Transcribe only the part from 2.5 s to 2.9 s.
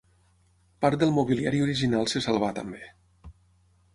també.